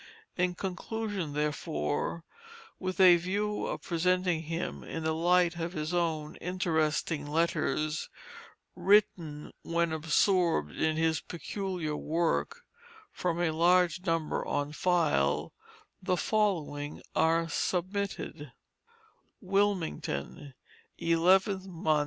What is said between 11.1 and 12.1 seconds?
peculiar